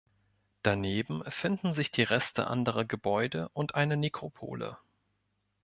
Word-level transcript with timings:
Daneben 0.63 1.23
finden 1.29 1.73
sich 1.73 1.91
die 1.91 2.01
Reste 2.01 2.47
anderer 2.47 2.85
Gebäude 2.85 3.49
und 3.53 3.75
eine 3.75 3.97
Nekropole. 3.97 4.79